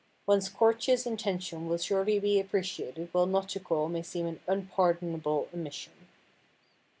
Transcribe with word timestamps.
One's 0.25 0.49
courteous 0.49 1.05
intention 1.05 1.69
will 1.69 1.77
surely 1.77 2.17
be 2.17 2.39
appreciated 2.39 3.09
while 3.11 3.27
not 3.27 3.49
to 3.49 3.59
call 3.59 3.87
may 3.87 4.01
seem 4.01 4.25
an 4.25 4.39
unpardonable 4.47 5.47
omission. 5.53 5.93